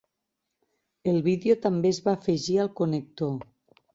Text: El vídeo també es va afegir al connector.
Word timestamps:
El 1.11 1.19
vídeo 1.27 1.57
també 1.67 1.93
es 1.95 2.01
va 2.07 2.15
afegir 2.21 2.57
al 2.65 2.73
connector. 2.83 3.37